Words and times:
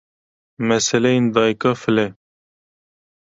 meseleyên 0.67 1.25
Dayika 1.33 1.71
File 1.81 2.07